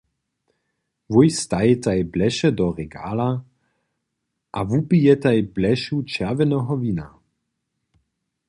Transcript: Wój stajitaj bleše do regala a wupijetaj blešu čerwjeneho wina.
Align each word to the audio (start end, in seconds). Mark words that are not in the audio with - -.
Wój 1.11 1.27
stajitaj 1.43 1.99
bleše 2.13 2.49
do 2.61 2.65
regala 2.79 3.29
a 4.57 4.65
wupijetaj 4.71 5.37
blešu 5.55 5.97
čerwjeneho 6.15 6.73
wina. 6.87 7.07